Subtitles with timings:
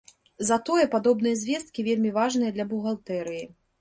[0.47, 3.45] Затое падобныя звесткі вельмі важныя для бухгалтэрыі.